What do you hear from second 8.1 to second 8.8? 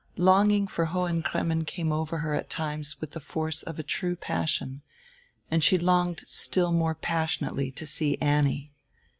Annie.